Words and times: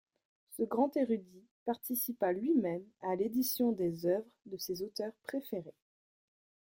Ce 0.57 0.63
grand 0.63 0.89
érudit 0.97 1.43
participa 1.63 2.31
lui-même 2.31 2.81
à 3.01 3.15
l’édition 3.15 3.71
des 3.71 4.07
œuvres 4.07 4.25
de 4.47 4.57
ses 4.57 4.81
auteurs 4.81 5.13
préférés. 5.25 5.75